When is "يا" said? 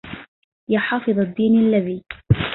0.69-0.79